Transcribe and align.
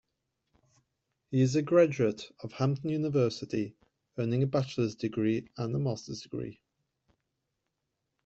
He 1.29 1.41
is 1.41 1.55
a 1.55 1.61
graduate 1.61 2.31
of 2.41 2.53
Hampton 2.53 2.89
University, 2.89 3.75
earning 4.17 4.47
bachelor's 4.49 4.95
and 5.57 5.83
master's 5.83 6.21
degrees. 6.23 6.57